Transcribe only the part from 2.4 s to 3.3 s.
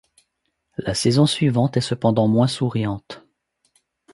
souriante.